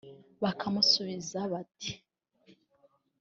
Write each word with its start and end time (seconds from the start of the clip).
bakamusubiza 0.43 1.39
bati 1.51 1.89